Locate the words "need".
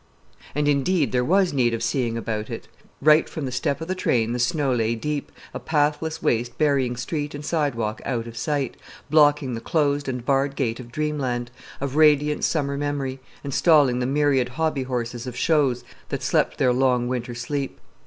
1.53-1.75